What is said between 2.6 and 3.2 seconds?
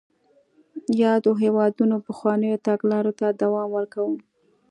تګلارو